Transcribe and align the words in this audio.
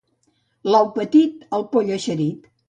L'ou 0.75 0.89
petit, 0.95 1.45
el 1.59 1.67
poll 1.77 1.93
eixerit. 1.99 2.51